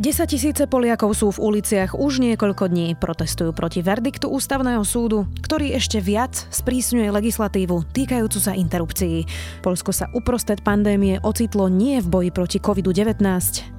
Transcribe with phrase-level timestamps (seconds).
[0.00, 2.96] 10 tisíce Poliakov sú v uliciach už niekoľko dní.
[2.96, 9.28] Protestujú proti verdiktu ústavného súdu, ktorý ešte viac sprísňuje legislatívu týkajúcu sa interrupcií.
[9.60, 13.20] Polsko sa uprostred pandémie ocitlo nie v boji proti COVID-19,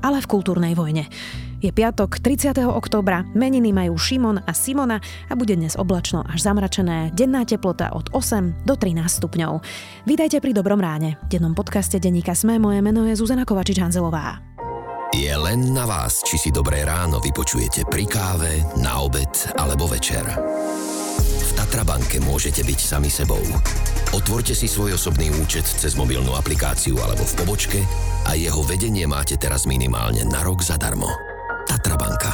[0.05, 1.09] ale v kultúrnej vojne.
[1.57, 2.53] Je piatok, 30.
[2.69, 8.13] oktobra, meniny majú Šimon a Simona a bude dnes oblačno až zamračené, denná teplota od
[8.13, 9.65] 8 do 13 stupňov.
[10.05, 11.17] Vítajte pri Dobrom ráne.
[11.25, 14.50] V dennom podcaste Denníka Sme moje meno je Zuzana Kovačič-Hanzelová.
[15.11, 19.27] Je len na vás, či si dobré ráno vypočujete pri káve, na obed
[19.59, 20.23] alebo večer.
[21.19, 23.43] V Tatrabanke môžete byť sami sebou.
[24.15, 27.79] Otvorte si svoj osobný účet cez mobilnú aplikáciu alebo v pobočke
[28.23, 31.11] a jeho vedenie máte teraz minimálne na rok zadarmo.
[31.67, 32.31] Tatrabanka.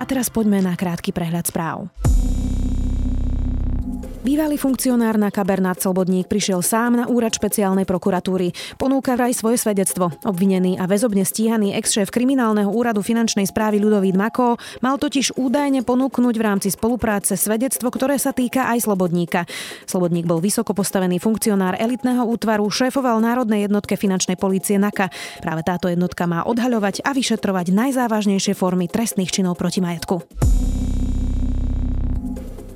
[0.00, 1.92] A teraz poďme na krátky prehľad správ.
[4.18, 8.50] Bývalý funkcionár na Kabernát Slobodník prišiel sám na úrad špeciálnej prokuratúry.
[8.74, 10.10] Ponúka vraj svoje svedectvo.
[10.26, 16.34] Obvinený a väzobne stíhaný ex-šéf kriminálneho úradu finančnej správy Ľudovít Mako mal totiž údajne ponúknuť
[16.34, 19.46] v rámci spolupráce svedectvo, ktoré sa týka aj Slobodníka.
[19.86, 25.14] Slobodník bol vysoko postavený funkcionár elitného útvaru, šéfoval Národnej jednotke finančnej policie NAKA.
[25.46, 30.26] Práve táto jednotka má odhaľovať a vyšetrovať najzávažnejšie formy trestných činov proti majetku.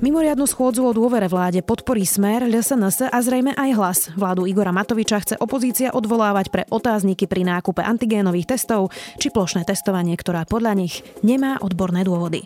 [0.03, 3.99] Mimoriadnu schôdzu o dôvere vláde podporí Smer, LSNS a zrejme aj hlas.
[4.19, 10.19] Vládu Igora Matoviča chce opozícia odvolávať pre otázniky pri nákupe antigénových testov či plošné testovanie,
[10.19, 12.43] ktorá podľa nich nemá odborné dôvody.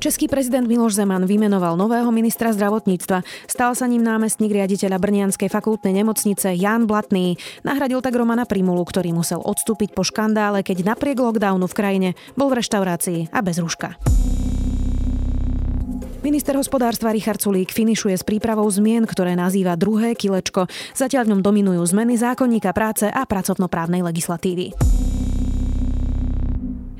[0.00, 3.28] Český prezident Miloš Zeman vymenoval nového ministra zdravotníctva.
[3.44, 7.36] Stal sa ním námestník riaditeľa Brnianskej fakultnej nemocnice Jan Blatný.
[7.60, 12.08] Nahradil tak Romana Primulu, ktorý musel odstúpiť po škandále, keď napriek lockdownu v krajine
[12.40, 14.00] bol v reštaurácii a bez rúška.
[16.24, 20.64] Minister hospodárstva Richard Sulík finišuje s prípravou zmien, ktoré nazýva druhé kilečko.
[20.96, 24.72] Zatiaľ v ňom dominujú zmeny zákonníka práce a pracovnoprávnej legislatívy.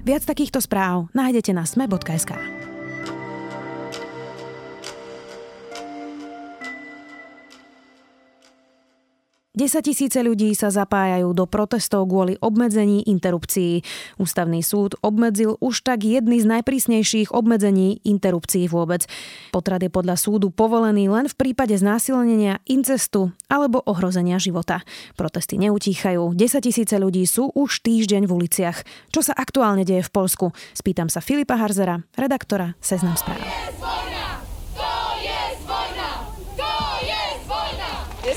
[0.05, 2.54] Viac takýchto správ nájdete na sme.sk.
[9.55, 13.87] 10 tisíce ľudí sa zapájajú do protestov kvôli obmedzení interrupcií.
[14.19, 19.07] Ústavný súd obmedzil už tak jedny z najprísnejších obmedzení interrupcií vôbec.
[19.55, 24.83] Potrat je podľa súdu povolený len v prípade znásilnenia, incestu alebo ohrozenia života.
[25.15, 26.35] Protesty neutíchajú.
[26.35, 28.83] 10 tisíce ľudí sú už týždeň v uliciach.
[29.15, 30.51] Čo sa aktuálne deje v Polsku?
[30.75, 33.39] Spýtam sa Filipa Harzera, redaktora Seznam správ.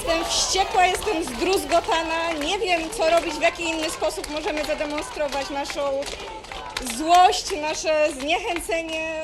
[0.08, 5.82] Jestem wściekła, jestem zdruzgotana, nie wiem co robić, w jaki inny sposób możemy zademonstrować naszą
[6.98, 9.22] złość, nasze zniechęcenie.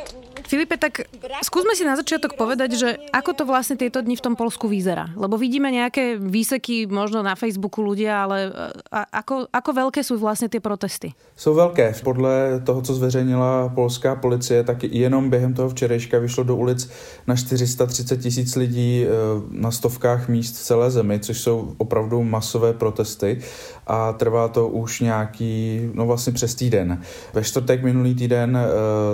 [0.47, 1.01] Filipe, tak
[1.43, 5.07] skúsme si na začiatok povedať, že ako to vlastne tieto dni v tom Polsku vyzerá.
[5.15, 8.51] Lebo vidíme nejaké výseky možno na Facebooku ľudia, ale
[8.91, 11.15] ako, ako veľké sú vlastne tie protesty?
[11.35, 11.93] Jsou velké.
[12.03, 16.89] Podle toho, co zveřejnila polská policie, tak jenom během toho včerejška vyšlo do ulic
[17.27, 19.09] na 430 tisíc lidí eh,
[19.51, 23.39] na stovkách míst v celé zemi, což jsou opravdu masové protesty
[23.87, 27.01] a trvá to už nějaký, no vlastně přes týden.
[27.33, 28.67] Ve čtvrtek minulý týden eh,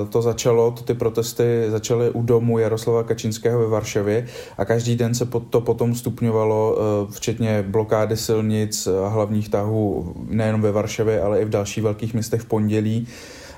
[0.10, 4.26] to začalo, ty protesty začaly u domu Jaroslava Kačinského ve Varšavě
[4.58, 10.62] a každý den se to potom stupňovalo, eh, včetně blokády silnic a hlavních tahů nejenom
[10.62, 13.08] ve Varšavě, ale i v dalších velkých městech v pondělí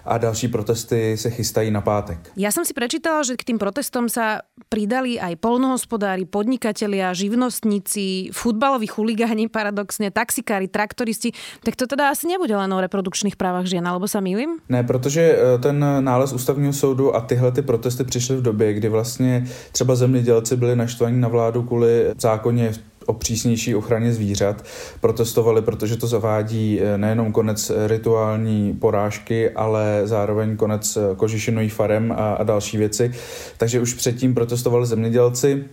[0.06, 2.20] a další protesty se chystají na pátek.
[2.38, 8.88] Ja som si prečítala, že k tým protestom sa pridali aj polnohospodári, podnikatelia, živnostníci, futbaloví
[8.88, 11.34] chuligáni, paradoxne, taxikári, traktoristi.
[11.62, 14.60] Tak to teda asi nebude len o reprodukčných právach žien, alebo sa mýlim?
[14.70, 18.90] Ne, protože eh, ten nález ústavního soudu a tyhle ty protesty přišly v době, kdy
[18.90, 22.74] vlastně třeba zemědělci byli naštvaní na vládu kvůli zákoně
[23.06, 24.66] o přísnější ochraně zvířat.
[25.02, 32.12] Protestovali, protože to zavádí eh, nejenom konec rituální porážky, ale zároveň konec eh, kožešinových farem
[32.12, 33.12] a, a další věci.
[33.58, 35.66] Takže už předtím protestovali zemědělci,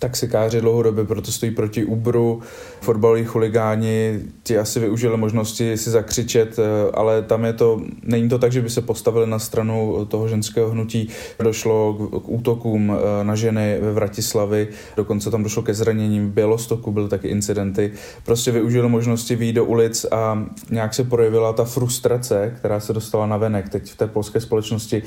[0.00, 2.42] taxikáři dlouhodobě protestují proti Uberu,
[2.80, 8.38] fotbaloví chuligáni, ti asi využili možnosti si zakřičet, eh, ale tam je to, není to
[8.38, 11.08] tak, že by se postavili na stranu toho ženského hnutí.
[11.42, 16.92] Došlo k, útokům eh, na ženy ve Vratislavi, dokonce tam došlo ke zraněním v Bělostoku,
[16.92, 17.92] byly taky incidenty.
[18.24, 23.26] Prostě využili možnosti výjít do ulic a nějak se projevila ta frustrace, která se dostala
[23.26, 25.02] na venek teď v té polské společnosti.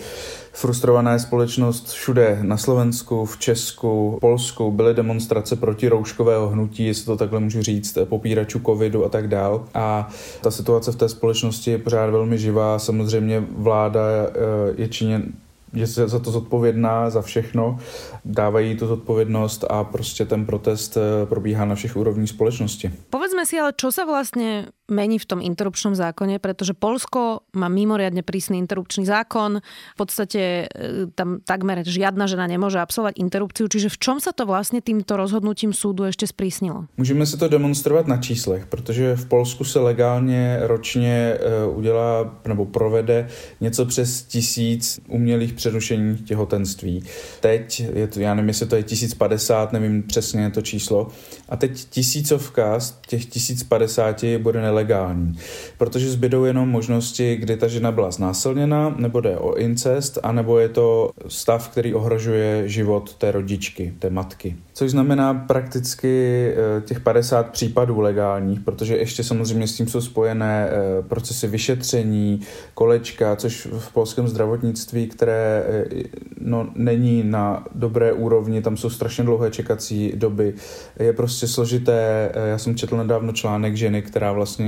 [0.51, 7.06] Frustrovaná je společnost všude, na Slovensku, v Česku, Polsku, byly demonstrace proti rouškového hnutí, jestli
[7.06, 9.66] to takhle můžu říct, popíračů covidu a tak dál.
[9.74, 10.10] A
[10.42, 12.80] ta situace v té společnosti je pořád velmi živá.
[12.80, 15.34] Samozřejmě vláda eh, je činěn
[15.74, 17.80] je za to zodpovědná za všechno,
[18.26, 22.94] dávají tu zodpovědnost a prostě ten protest eh, probíhá na všech úrovních společnosti.
[23.10, 28.20] Povedzme si ale, čo sa vlastně mení v tom interrupčnom zákone, pretože Polsko má mimoriadne
[28.20, 29.64] prísny interrupčný zákon.
[29.64, 33.72] V podstate e, tam takmer žiadna žena nemôže absolvovať interrupciu.
[33.72, 36.86] Čiže v čom sa to vlastně týmto rozhodnutím súdu ešte sprísnilo?
[36.98, 42.66] Můžeme si to demonstrovat na číslech, protože v Polsku se legálně ročně e, udělá nebo
[42.66, 43.28] provede
[43.62, 47.04] něco přes tisíc umělých přerušení těhotenství.
[47.40, 51.08] Teď, je to, já nevím, jestli to je 1050, nevím přesně to číslo,
[51.50, 55.38] a teď tisícovka z těch 1050 bude nelegální,
[55.78, 60.70] protože zbydou jenom možnosti, kdy ta žena byla znásilněna, nebo jde o incest, anebo je
[60.70, 64.56] to stav, který ohrožuje život té rodičky, té matky.
[64.74, 70.70] Což znamená prakticky eh, těch 50 případů legálních, protože ještě samozřejmě s tím jsou spojené
[70.70, 72.42] eh, procesy vyšetření,
[72.74, 76.04] kolečka, což v polském zdravotnictví, které eh,
[76.40, 80.54] no, není na dobré úrovni, tam jsou strašně dlouhé čekací doby,
[81.00, 82.31] je prostě složité.
[82.50, 84.62] Já jsem četl nedávno článek ženy, která vlastně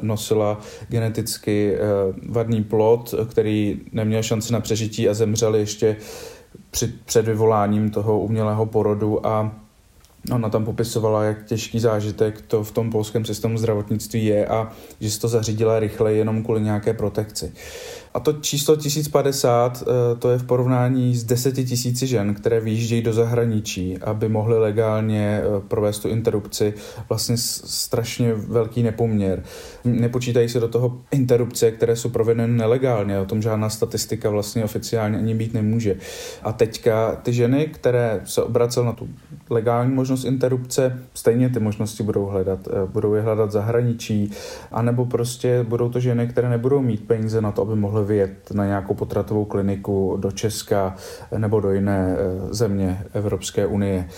[0.00, 1.76] nosila geneticky
[2.28, 5.96] vadný plod, který neměl šanci na přežití a zemřel ještě
[6.70, 9.52] při, před vyvoláním toho umělého porodu a
[10.32, 15.10] Ona tam popisovala, jak těžký zážitek to v tom polském systému zdravotnictví je a že
[15.10, 17.52] si to zařídila rychle jenom kvůli nějaké protekci.
[18.16, 23.02] A to číslo 1050, eh, to je v porovnání s 10 tisíci žen, které vyjíždějí
[23.02, 26.74] do zahraničí, aby mohly legálně eh, provést tu interrupci,
[27.08, 29.42] vlastně strašně velký nepoměr.
[29.84, 35.18] Nepočítají se do toho interrupce, které jsou provedeny nelegálně, o tom žádná statistika vlastně oficiálně
[35.18, 35.96] ani být nemůže.
[36.42, 39.08] A teďka ty ženy, které se obracely na tu
[39.50, 42.68] legální možnost interrupce, stejně ty možnosti budou hledat.
[42.68, 44.30] Eh, budou je hledat zahraničí,
[44.72, 48.66] anebo prostě budou to ženy, které nebudou mít peníze na to, aby mohly vyjet na
[48.66, 50.94] nějakou potratovou kliniku do Česka
[51.36, 54.08] nebo do jiné eh, země Evropské unie.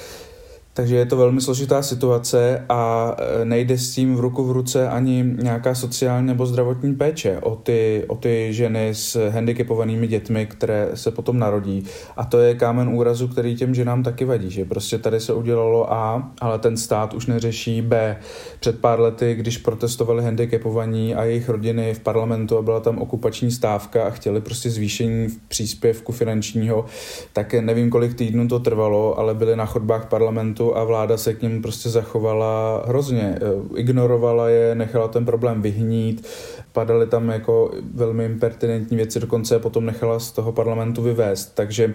[0.78, 4.88] Takže je to velmi složitá situace a e, nejde s tím v ruku v ruce
[4.88, 10.90] ani nějaká sociální nebo zdravotní péče o ty, o ty ženy s handicapovanými dětmi, které
[10.94, 11.84] se potom narodí.
[12.16, 15.92] A to je kámen úrazu, který těm ženám taky vadí, že prostě tady se udělalo
[15.92, 18.16] A, ale ten stát už neřeší B.
[18.60, 23.50] Před pár lety, když protestovali handicapovaní a jejich rodiny v parlamentu a byla tam okupační
[23.50, 26.84] stávka a chtěli prostě zvýšení příspěvku finančního,
[27.32, 31.42] tak nevím, kolik týdnů to trvalo, ale byli na chodbách parlamentu a vláda se k
[31.42, 33.38] ním prostě zachovala hrozně.
[33.40, 36.26] Eh, ignorovala je, nechala ten problém vyhnít,
[36.72, 41.54] padaly tam jako velmi impertinentní věci, dokonce je potom nechala z toho parlamentu vyvést.
[41.54, 41.94] Takže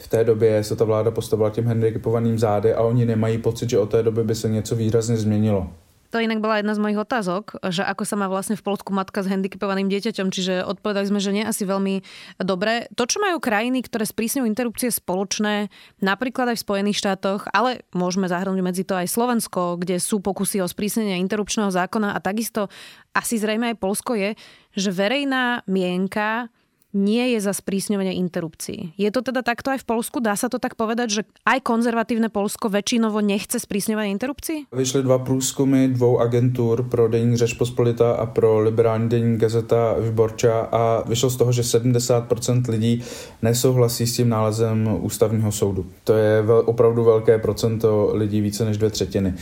[0.00, 3.78] v té době se ta vláda postavila těm handicapovaným zády a oni nemají pocit, že
[3.78, 5.66] od té doby by se něco výrazně změnilo.
[6.12, 9.24] To inak bola jedna z mojich otázok, že ako sa má vlastne v Polsku matka
[9.24, 12.04] s handicapovaným dieťaťom, čiže odpovedali sme, že nie asi veľmi
[12.36, 12.92] dobre.
[13.00, 15.72] To, čo majú krajiny, ktoré sprísňujú interrupcie spoločné,
[16.04, 20.60] napríklad aj v Spojených štátoch, ale môžeme zahrnúť medzi to aj Slovensko, kde sú pokusy
[20.60, 22.68] o sprísnenie interrupčného zákona a takisto
[23.16, 24.36] asi zrejme aj Polsko je,
[24.76, 26.52] že verejná mienka
[26.92, 28.92] nie je za sprísňovanie interrupcií.
[29.00, 30.20] Je to teda takto aj v Polsku?
[30.20, 34.68] Dá sa to tak povedať, že aj konzervatívne Polsko väčšinovo nechce sprísňovanie interrupcií?
[34.72, 41.08] Vyšly dva průzkumy dvou agentur pro denní Řešpospolita a pro liberální denní gazeta Vyborča a
[41.08, 43.02] vyšlo z toho, že 70% lidí
[43.42, 45.86] nesouhlasí s tím nálezem ústavního soudu.
[46.04, 49.34] To je vel, opravdu velké procento lidí, více než dvě třetiny.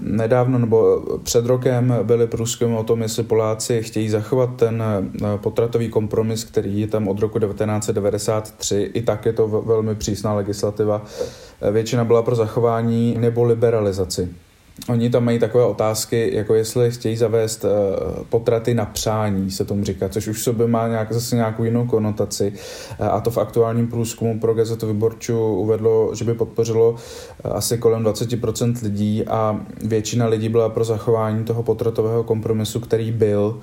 [0.00, 5.88] Nedávno nebo před rokem byly průzkumy o tom, jestli Poláci chtějí zachovat ten eh, potratový
[5.88, 8.90] kompromis, který je tam od roku 1993.
[8.94, 11.02] I tak je to velmi přísná legislativa.
[11.72, 14.28] Většina byla pro zachování nebo liberalizaci.
[14.88, 17.70] Oni tam mají takové otázky, jako jestli chtějí zavést uh,
[18.24, 22.52] potraty na přání, se tomu říká, což už sobě má nějak, zase nějakou jinou konotaci.
[23.00, 26.96] Uh, a to v aktuálním průzkumu pro gazetu Vyborču uvedlo, že by podpořilo uh,
[27.44, 33.60] asi kolem 20% lidí a většina lidí byla pro zachování toho potratového kompromisu, který byl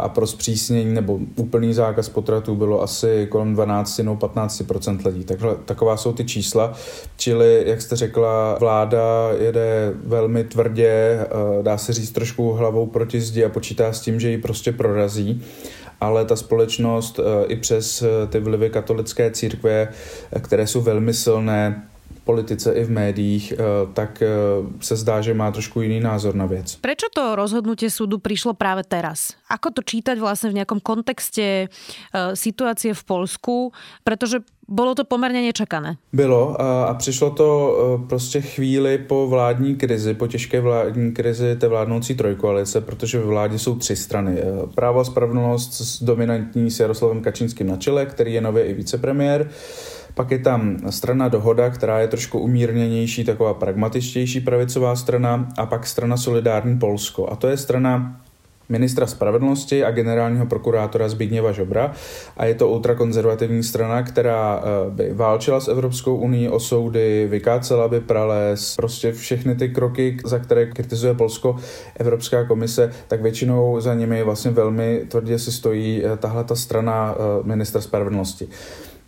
[0.00, 5.24] a pro zpřísnění nebo úplný zákaz potratů bylo asi kolem 12 nebo 15% lidí.
[5.24, 6.72] Takže taková jsou ty čísla.
[7.16, 11.26] Čili, jak jste řekla, vláda jede velmi tvrdě, eh,
[11.62, 15.42] dá se říct trošku hlavou proti zdi a počítá s tím, že ji prostě prorazí.
[16.00, 19.88] Ale ta společnost eh, i přes eh, ty vlivy katolické církve,
[20.40, 21.89] které jsou velmi silné,
[22.30, 23.52] politice i v médiích,
[23.94, 24.22] tak
[24.80, 26.78] se zdá, že má trošku jiný názor na věc.
[26.78, 29.34] Proč to rozhodnutie súdu přišlo právě teraz?
[29.50, 31.66] Ako to čítať vlastně v nějakom kontexte
[32.34, 33.72] situácie v Polsku?
[34.04, 35.98] Protože bylo to poměrně nečakané.
[36.12, 37.48] Bylo a, přišlo to
[38.08, 43.58] prostě chvíli po vládní krizi, po těžké vládní krizi té vládnoucí trojkoalice, protože ve vládě
[43.58, 44.38] jsou tři strany.
[44.74, 49.50] Právo a spravedlnost s dominantní s Jaroslavem Kačínským na čele, který je nově i vicepremiér.
[50.20, 55.86] Pak je tam strana Dohoda, která je trošku umírněnější, taková pragmatičtější pravicová strana a pak
[55.86, 57.32] strana Solidární Polsko.
[57.32, 58.20] A to je strana
[58.68, 61.92] ministra spravedlnosti a generálního prokurátora Zbigněva Žobra
[62.36, 67.88] a je to ultrakonzervativní strana, která eh, by válčila s Evropskou unii o soudy, vykácela
[67.88, 71.56] by prales, prostě všechny ty kroky, za které kritizuje Polsko
[71.98, 77.14] Evropská komise, tak většinou za nimi vlastně velmi tvrdě si stojí eh, tahle ta strana
[77.14, 78.48] eh, ministra spravedlnosti.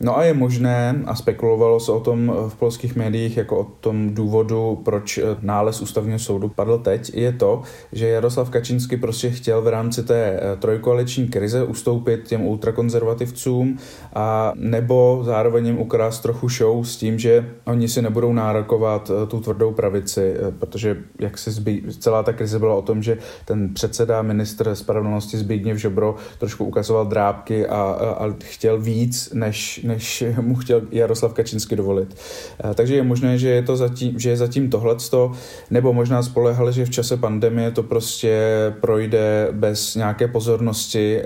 [0.04, 4.14] No a je možné, a spekulovalo se o tom v polských médiích jako o tom
[4.14, 9.62] důvodu, proč eh, nález ústavního soudu padl teď, je to, že Jaroslav Kačínsky prostě chtěl
[9.62, 13.78] v rámci té eh, trojkoaliční krize ustoupit těm ultrakonzervativcům
[14.14, 19.26] a nebo zároveň jim ukrást trochu show s tím, že oni si nebudou nárokovat eh,
[19.26, 23.74] tu tvrdou pravici, protože jak si zbý, celá ta krize byla o tom, že ten
[23.74, 30.24] předseda, ministr spravedlnosti Zbigněv Žobro trošku ukazoval drábky a, a, a chtěl víc, než, než
[30.40, 32.16] mu chtěl Jaroslav Kačinsky dovolit.
[32.64, 35.32] Eh, takže je možné, že je, to zatím, že je zatím tohleto,
[35.70, 38.32] nebo možná spolehali, že v čase pandemie to prostě
[38.80, 41.20] projde bez nějaké pozornosti.
[41.20, 41.24] Eh,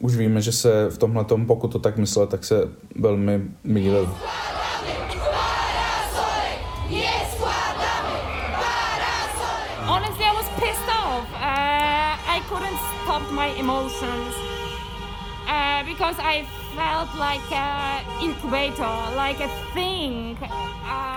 [0.00, 4.08] už víme, že se v tomhle pokud to tak myslel, tak se velmi mýlil.
[9.86, 11.26] Honestly, I was pissed off.
[11.34, 14.34] Uh, I couldn't stop my emotions
[15.48, 16.46] uh, because I
[16.80, 20.32] felt like a incubator, like a thing.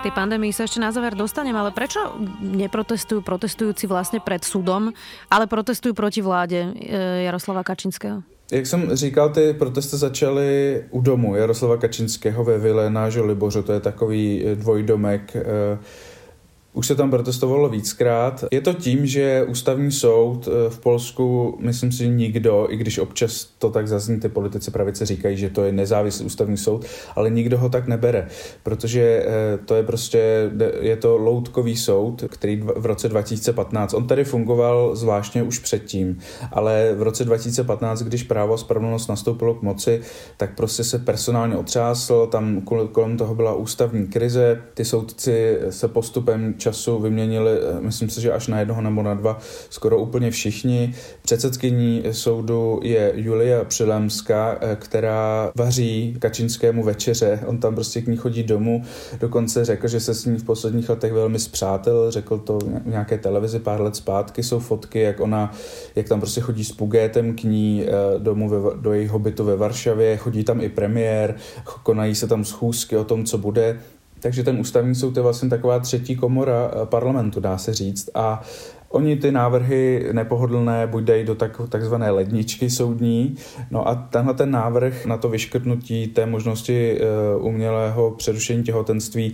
[0.04, 4.92] tej pandémii sa ešte na záver dostanem, ale prečo neprotestujú protestujúci vlastne pred súdom,
[5.32, 8.20] ale protestujú proti vláde e, Jaroslava Kačinského?
[8.52, 13.72] Jak jsem říkal, ty protesty začaly u domu Jaroslava Kačinského ve Vile na Žolibořu, to
[13.72, 15.42] je takový dvojdomek, e,
[16.74, 18.44] už se tam protestovalo víckrát.
[18.50, 23.44] Je to tím, že ústavní soud eh, v Polsku, myslím si, nikdo, i když občas
[23.58, 26.84] to tak zazní, ty politici pravice říkají, že to je nezávislý ústavní soud,
[27.16, 28.28] ale nikdo ho tak nebere,
[28.62, 30.50] protože eh, to je prostě,
[30.80, 36.18] je to loutkový soud, který v roce 2015, on tady fungoval zvláštně už předtím,
[36.52, 40.00] ale v roce 2015, když právo a spravedlnost nastoupilo k moci,
[40.36, 42.60] tak prostě se personálně otřásl, tam
[42.92, 48.32] kolem toho byla ústavní krize, ty soudci se postupem času vyměnili, eh, myslím si, že
[48.32, 49.38] až na jednoho nebo na dva,
[49.70, 50.94] skoro úplně všichni.
[51.22, 57.40] Předsedkyní soudu je Julia Přilemská, eh, která vaří Kačinskému večeře.
[57.46, 58.82] On tam prostě k ní chodí domů,
[59.20, 63.18] dokonce řekl, že se s ní v posledních letech velmi zpřátel, řekl to v nějaké
[63.18, 65.52] televizi pár let zpátky, jsou fotky, jak ona,
[65.96, 69.56] jak tam prostě chodí s Pugétem k ní eh, domů ve, do jejího bytu ve
[69.56, 71.36] Varšavě, chodí tam i premiér,
[71.82, 73.80] konají se tam schůzky o tom, co bude.
[74.24, 78.10] Takže ten ústavní soud je vlastně taková třetí komora eh, parlamentu, dá se říct.
[78.14, 78.42] A
[78.88, 83.36] Oni ty návrhy nepohodlné buď dají do tak, takzvané ledničky soudní,
[83.70, 87.00] no a tenhle ten návrh na to vyškrtnutí té možnosti
[87.36, 89.32] uh, umělého přerušení těhotenství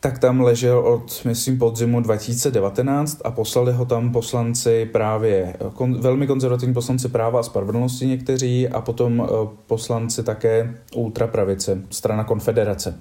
[0.00, 6.26] tak tam ležel od, myslím, podzimu 2019 a poslali ho tam poslanci právě, kon, velmi
[6.26, 9.28] konzervativní poslanci práva a spravedlnosti někteří a potom
[9.66, 12.94] poslanci také ultrapravice, strana konfederace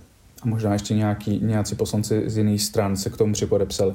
[0.47, 3.93] možná ještě nějaký, nějací poslanci z jiných stran se k tomu připodepsali.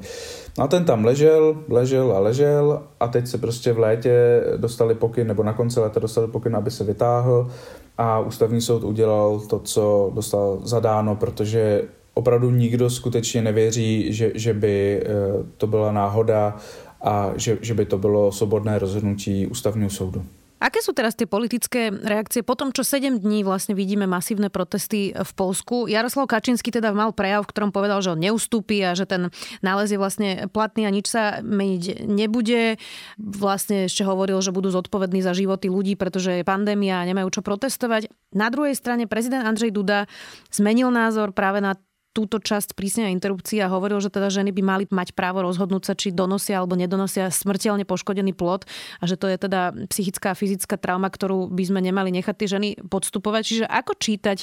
[0.59, 4.95] No a ten tam ležel, ležel a ležel a teď se prostě v létě dostali
[4.95, 7.51] pokyn, nebo na konci léta dostali pokyn, aby se vytáhl
[7.99, 11.83] a ústavní soud udělal to, co dostal zadáno, protože
[12.15, 15.09] opravdu nikdo skutečně nevěří, že, že by eh,
[15.57, 16.57] to byla náhoda
[17.03, 20.25] a že, že by to bylo svobodné rozhodnutí ústavního soudu.
[20.63, 25.11] Aké sú teraz tie politické reakcie po tom, čo 7 dní vlastne vidíme masívne protesty
[25.11, 25.91] v Polsku?
[25.91, 29.91] Jaroslav Kačínsky teda mal prejav, v ktorom povedal, že on neustúpi a že ten nález
[29.91, 32.79] je vlastne platný a nič sa meniť nebude.
[33.19, 37.43] Vlastne ešte hovoril, že budú zodpovední za životy ľudí, pretože je pandémia a nemajú čo
[37.43, 38.07] protestovať.
[38.31, 40.07] Na druhej strane prezident Andrej Duda
[40.55, 41.75] zmenil názor práve na
[42.13, 45.95] túto časť prísnenia interrupcií a hovoril, že teda ženy by mali mať právo rozhodnúť sa,
[45.97, 48.69] či donosia alebo nedonosia smrteľne poškodený plod
[49.01, 52.49] a že to je teda psychická a fyzická trauma, ktorú by sme nemali nechať tie
[52.49, 53.43] ženy podstupovať.
[53.43, 54.39] Čiže ako čítať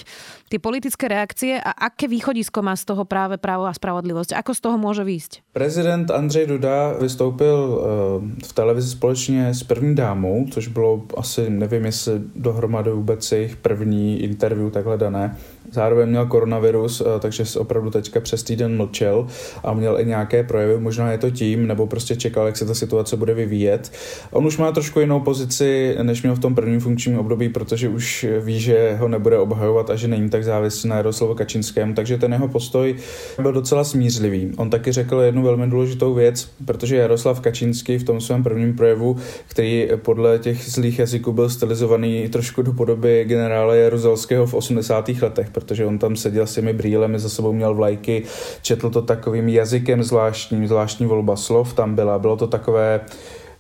[0.49, 4.33] tie politické reakcie a aké východisko má z toho práve právo a spravodlivosť?
[4.33, 5.53] Ako z toho môže výjsť?
[5.53, 11.85] Prezident Andřej Duda vystoupil eh, v televizi společně s první dámou, což bylo asi, nevím
[11.85, 15.37] jestli dohromady vůbec jejich první interview takhle dané
[15.71, 19.27] zároveň měl koronavirus, eh, takže se opravdu teďka přes týden mlčel
[19.63, 22.73] a měl i nějaké projevy, možná je to tím, nebo prostě čekal, jak se ta
[22.73, 23.91] situace bude vyvíjet.
[24.31, 28.25] On už má trošku jinou pozici, než měl v tom prvním funkčním období, protože už
[28.39, 32.33] ví, že ho nebude obhajovat a že není tak závislý na Jaroslavu Kačinském, takže ten
[32.33, 32.95] jeho postoj
[33.41, 34.51] byl docela smířlivý.
[34.57, 39.17] On taky řekl jednu velmi důležitou věc, protože Jaroslav Kačínský v tom svém prvním projevu,
[39.47, 45.09] který podle těch zlých jazyků byl stylizovaný trošku do podoby generála Jaruzelského v 80.
[45.09, 48.23] letech, protože on tam seděl s těmi brýlemi, za sebou měl vlajky,
[48.61, 52.19] četl to takovým jazykem zvláštním, zvláštní volba slov tam byla.
[52.19, 53.01] Bylo to takové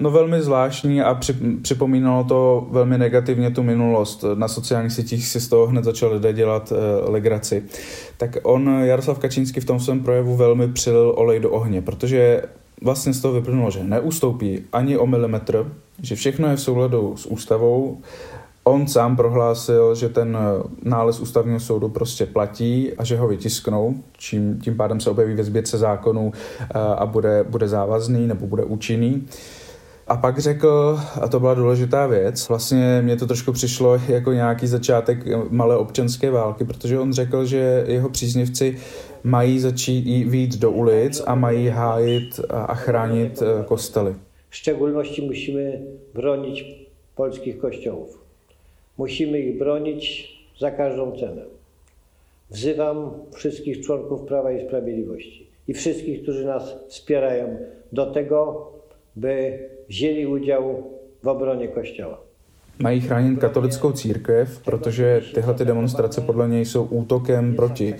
[0.01, 4.25] No velmi zvláštní a při, připomínalo to velmi negativně tu minulost.
[4.35, 7.63] Na sociálních sítích si z toho hned začal lidé dělat uh, legraci.
[8.17, 12.41] Tak on, Jaroslav Kačínský v tom svém projevu velmi přilil olej do ohně, protože
[12.81, 17.25] vlastně z toho vyplynulo, že neustoupí ani o milimetr, že všechno je v souladu s
[17.25, 17.97] ústavou.
[18.69, 20.37] On sám prohlásil, že ten
[20.83, 25.43] nález ústavního soudu prostě platí a že ho vytisknou, čím tím pádem se objeví ve
[25.43, 26.31] zběrce zákonů
[26.73, 29.27] a bude, bude závazný nebo bude účinný.
[30.07, 34.67] A pak řekl, a to byla důležitá věc, vlastně mě to trošku přišlo jako nějaký
[34.67, 35.17] začátek
[35.49, 38.77] malé občanské války, protože on řekl, že jeho příznivci
[39.23, 44.15] mají začít výjít do ulic a mají hájit a chránit kostely.
[44.49, 45.79] Szczególności musimy
[46.13, 48.28] bronić polskich kościołów.
[48.99, 50.03] Musimy ich bronić
[50.59, 51.41] za każdą cenę.
[52.49, 57.57] Wzywam wszystkich członków Prawa i Sprawiedliwości i wszystkich, którzy nas wspierają,
[57.91, 58.67] do tego,
[59.15, 60.83] by wzięli udział
[61.23, 62.17] v obroně Kościoła.
[62.79, 67.95] Mají chránit katolickou církev, protože tyhle ty demonstrace podle něj jsou útokem proti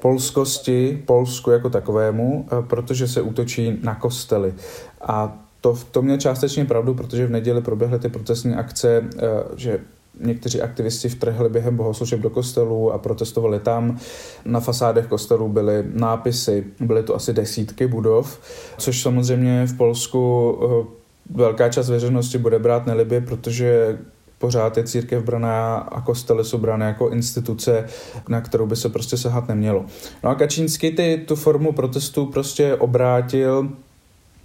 [0.00, 4.54] polskosti, Polsku jako takovému, eh, protože se útočí na kostely.
[5.00, 9.80] A to, to měl částečně pravdu, protože v neděli proběhly ty protestní akce, eh, že
[10.20, 13.98] někteří aktivisti vtrhli během bohoslužeb do kostelů a protestovali tam.
[14.44, 18.40] Na fasádech kostelů byly nápisy, byly to asi desítky budov,
[18.78, 20.86] což samozřejmě v Polsku eh,
[21.30, 23.98] velká část veřejnosti bude brát nelibě, protože
[24.38, 27.86] pořád je církev braná a kostely jsou brány jako instituce,
[28.28, 29.84] na kterou by se prostě sahat nemělo.
[30.24, 33.68] No a Kačínský ty, tu formu protestu prostě obrátil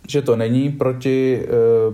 [0.10, 1.48] že to není proti, eh,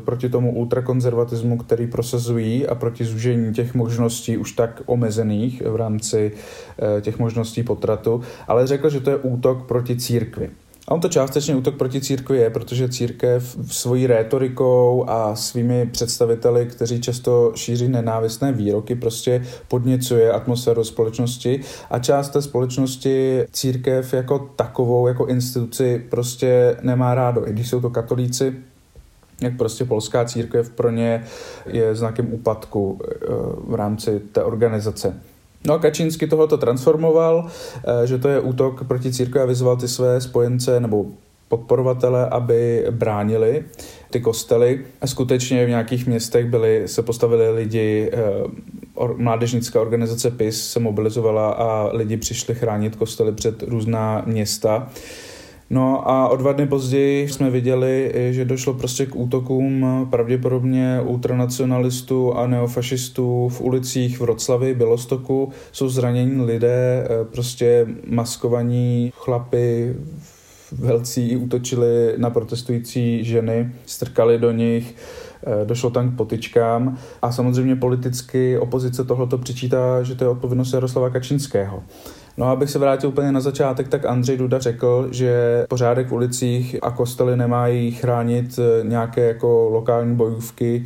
[0.05, 6.31] proti tomu ultrakonzervatismu, který prosazují a proti zúžení těch možností už tak omezených v rámci
[6.31, 10.49] eh, těch možností potratu, ale řekl, že to je útok proti církvi.
[10.87, 16.65] A on to částečně útok proti církvi je, protože církev svojí rétorikou a svými představiteli,
[16.65, 24.39] kteří často šíří nenávistné výroky, prostě podněcuje atmosféru společnosti a část té společnosti církev jako
[24.55, 27.49] takovou, jako instituci prostě nemá rádo.
[27.49, 28.55] I když jsou to katolíci,
[29.41, 31.23] jak prostě polská církev pro ně
[31.65, 33.27] je znakem úpadku eh,
[33.67, 35.21] v rámci té organizace.
[35.65, 39.87] No a Kačínsky tohoto transformoval, eh, že to je útok proti církvi a vyzval ty
[39.87, 41.05] své spojence nebo
[41.47, 43.63] podporovatele, aby bránili
[44.09, 44.85] ty kostely.
[45.05, 48.19] Skutečně v nějakých městech byly, se postavili lidi, eh,
[48.93, 54.89] or, mládežnická organizace PIS se mobilizovala a lidi přišli chránit kostely před různá města.
[55.69, 62.33] No a o dva dny později jsme viděli, že došlo prostě k útokům pravděpodobně ultranacionalistů
[62.33, 65.51] a neofašistů v ulicích v Roclavi, Bělostoku.
[65.71, 69.95] Jsou zranění lidé, eh, prostě maskovaní chlapy,
[70.71, 75.24] velcí útočili na protestující ženy, strkali do nich, eh,
[75.65, 81.09] došlo tam k potičkám a samozřejmě politicky opozice tohleto přičítá, že to je odpovědnost Jaroslava
[81.09, 81.83] Kačinského.
[82.37, 86.13] No a abych se vrátil úplně na začátek, tak Andřej Duda řekl, že pořádek v
[86.13, 90.85] ulicích a kostely nemají chránit eh, nějaké jako lokální bojůvky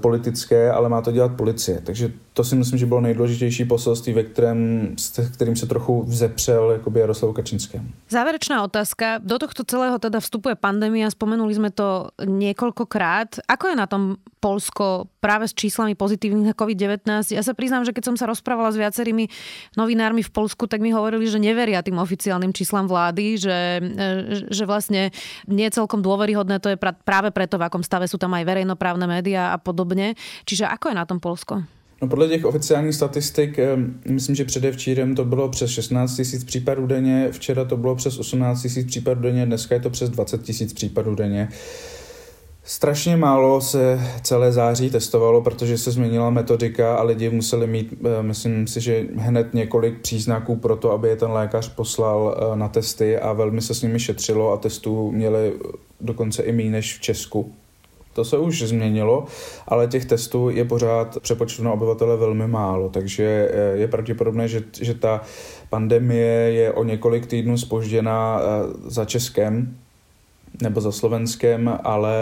[0.00, 1.80] politické, ale má to dělat policie.
[1.84, 6.70] Takže to si myslím, že bylo nejdůležitější poselství, ve kterém, s kterým se trochu vzepřel
[6.70, 7.80] jakoby Jaroslav Kačinský.
[8.10, 9.18] Záverečná otázka.
[9.22, 13.38] Do tohto celého teda vstupuje pandémia, spomenuli sme to niekoľkokrát.
[13.46, 17.06] Ako je na tom Polsko práve s číslami pozitívnych na COVID-19?
[17.30, 19.30] Ja sa priznám, že keď som sa rozprávala s viacerými
[19.78, 23.78] novinármi v Polsku, tak mi hovorili, že neveria tým oficiálnym číslam vlády, že,
[24.50, 25.14] že vlastne
[25.46, 26.58] nie je celkom dôveryhodné.
[26.60, 30.18] To je práve preto, v akom stave sú tam aj verejnoprávne médiá a podobne.
[30.44, 31.62] Čiže ako je na tom Polsko?
[32.04, 33.58] No podle těch oficiálních statistik,
[34.08, 38.62] myslím, že předevčírem to bylo přes 16 tisíc případů denně, včera to bylo přes 18
[38.62, 41.48] tisíc případů denně, dneska je to přes 20 tisíc případů denně.
[42.64, 48.66] Strašně málo se celé září testovalo, protože se změnila metodika a lidi museli mít, myslím
[48.66, 53.18] si, že hned několik příznaků pro to, aby je ten lékař poslal eh, na testy
[53.18, 55.52] a velmi se s nimi šetřilo a testů měli
[56.00, 57.52] dokonce i méně než v Česku.
[58.14, 59.24] To se už změnilo,
[59.68, 64.62] ale těch testů je pořád přepočtu na obyvatele velmi málo, takže eh, je pravděpodobné, že,
[64.80, 65.20] že ta
[65.70, 68.44] pandemie je o několik týdnů spožděna eh,
[68.90, 69.76] za Českem
[70.62, 72.14] nebo za Slovenskem, ale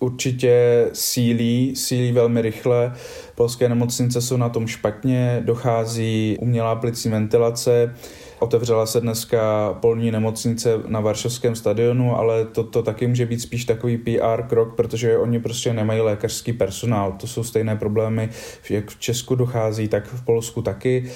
[0.00, 2.92] určitě sílí, sílí velmi rychle.
[3.34, 7.94] Polské nemocnice jsou na tom špatně, dochází umělá plicí ventilace,
[8.38, 13.64] Otevřela se dneska polní nemocnice na Varšavském stadionu, ale to, to taky může být spíš
[13.64, 17.12] takový PR krok, protože oni prostě nemají lékařský personál.
[17.12, 18.28] To jsou stejné problémy,
[18.70, 21.10] jak v Česku dochází, tak v Polsku taky.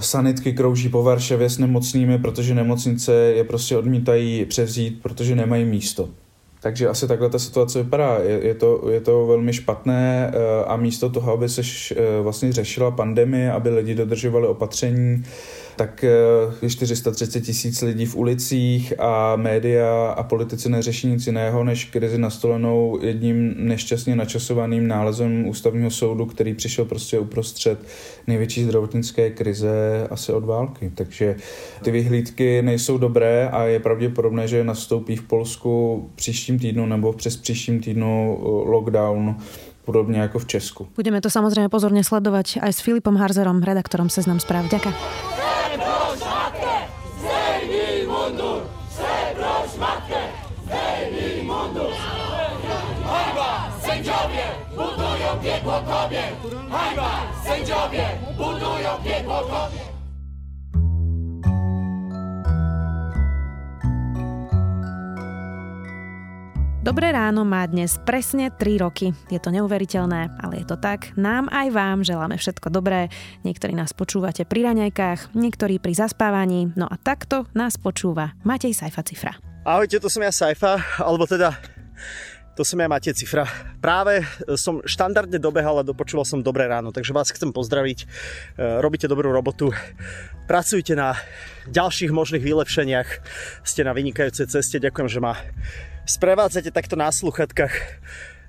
[0.00, 6.08] Sanitky krouží po Varšavě s nemocnými, protože nemocnice je prostě odmítají převzít, protože nemají místo.
[6.60, 8.18] Takže asi takhle ta situace vypadá.
[8.22, 12.52] Je, je, to, je to velmi špatné eh, a místo toho, aby se eh, vlastně
[12.52, 15.24] řešila pandemie, aby lidi dodržovali opatření,
[15.76, 16.10] tak eh,
[16.62, 22.18] je 430 tisíc lidí v ulicích a média a politici neřeší nic jiného, než krizi
[22.18, 27.78] nastolenou jedním nešťastně načasovaným nálezem ústavního soudu, který přišel prostě uprostřed
[28.26, 30.92] největší zdravotnické krize asi od války.
[30.94, 31.36] Takže
[31.82, 37.36] ty vyhlídky nejsou dobré a je pravděpodobné, že nastoupí v Polsku příštím týdnu nebo přes
[37.36, 39.36] příštím týdnu eh, lockdown
[39.84, 40.88] podobně jako v Česku.
[40.96, 44.70] Budeme to samozřejmě pozorně sledovat aj s Filipom Harzerom, redaktorom Seznam zpráv.
[44.70, 45.35] Ďakujem.
[56.06, 56.34] Kobiet!
[56.70, 57.10] Hańba!
[57.44, 58.04] Sędziowie
[58.36, 59.86] budują piekło kobiet!
[66.86, 69.10] Dobré ráno má dnes presne 3 roky.
[69.26, 71.18] Je to neuveriteľné, ale je to tak.
[71.18, 73.10] Nám aj vám želáme všetko dobré.
[73.42, 76.70] Niektorí nás počúvate pri raňajkách, niektorí pri zaspávaní.
[76.78, 79.34] No a takto nás počúva Matej Sajfa Cifra.
[79.66, 81.58] Ahojte, to som ja Sajfa, alebo teda
[82.56, 83.44] to som ja Matej Cifra.
[83.84, 84.24] Práve
[84.56, 87.98] som štandardne dobehal a dopočúval som Dobré ráno, takže vás chcem pozdraviť.
[88.00, 88.06] E,
[88.80, 89.76] robíte dobrú robotu,
[90.48, 91.20] pracujte na
[91.68, 93.08] ďalších možných vylepšeniach,
[93.60, 94.80] ste na vynikajúcej ceste.
[94.80, 95.36] Ďakujem, že ma
[96.08, 97.74] sprevádzate takto na sluchatkách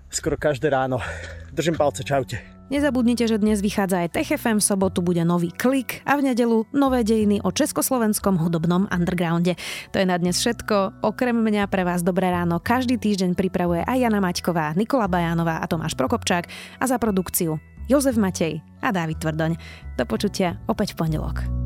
[0.08, 1.04] skoro každé ráno.
[1.52, 2.57] Držím palce, čaute.
[2.68, 7.00] Nezabudnite, že dnes vychádza aj TechFM, v sobotu bude nový klik a v nedelu nové
[7.08, 9.56] dejiny o československom hudobnom undergrounde.
[9.96, 11.00] To je na dnes všetko.
[11.00, 15.70] Okrem mňa pre vás dobré ráno každý týždeň pripravuje aj Jana Maťková, Nikola Bajánová a
[15.72, 16.52] Tomáš Prokopčák
[16.84, 17.56] a za produkciu
[17.88, 19.56] Jozef Matej a Dávid Tvrdoň.
[19.96, 21.57] Do počutia opäť v pondelok.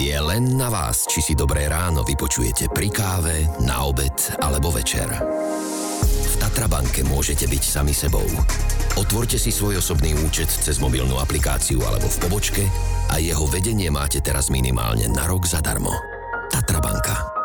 [0.00, 5.04] Je len na vás, či si dobré ráno vypočujete pri káve, na obed alebo večer.
[6.24, 8.24] V Tatrabanke môžete byť sami sebou.
[8.96, 12.64] Otvorte si svoj osobný účet cez mobilnú aplikáciu alebo v pobočke
[13.12, 15.92] a jeho vedenie máte teraz minimálne na rok zadarmo.
[16.48, 17.39] Tatrabanka.